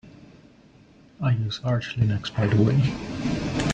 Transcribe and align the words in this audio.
I 1.21 1.33
use 1.35 1.59
Arch 1.63 1.95
Linux 1.95 2.35
by 2.35 2.47
the 2.47 2.55
way. 2.63 3.67